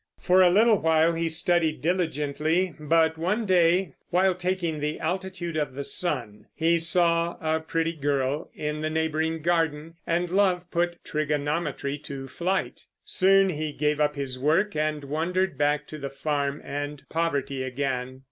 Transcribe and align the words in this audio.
For 0.19 0.41
a 0.41 0.49
little 0.49 0.79
while 0.79 1.13
he 1.13 1.29
studied 1.29 1.79
diligently, 1.83 2.73
but 2.79 3.19
one 3.19 3.45
day, 3.45 3.93
while 4.09 4.33
taking 4.33 4.79
the 4.79 4.99
altitude 4.99 5.55
of 5.55 5.75
the 5.75 5.83
sun, 5.83 6.47
he 6.55 6.79
saw 6.79 7.37
a 7.39 7.59
pretty 7.59 7.93
girl 7.93 8.49
in 8.55 8.81
the 8.81 8.89
neighboring 8.89 9.43
garden, 9.43 9.93
and 10.07 10.31
love 10.31 10.63
put 10.71 11.03
trigonometry 11.05 11.99
to 11.99 12.27
flight. 12.27 12.87
Soon 13.05 13.49
he 13.49 13.71
gave 13.71 13.99
up 13.99 14.15
his 14.15 14.39
work 14.39 14.75
and 14.75 15.03
wandered 15.03 15.55
back 15.55 15.85
to 15.89 15.99
the 15.99 16.09
farm 16.09 16.61
and 16.65 17.07
poverty 17.07 17.61
again. 17.61 18.19